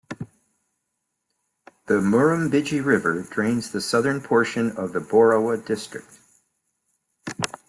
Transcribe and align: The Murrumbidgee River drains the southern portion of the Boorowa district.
The 1.85 1.99
Murrumbidgee 2.01 2.81
River 2.83 3.21
drains 3.29 3.69
the 3.69 3.79
southern 3.81 4.19
portion 4.19 4.71
of 4.71 4.93
the 4.93 4.99
Boorowa 4.99 5.63
district. 5.63 6.17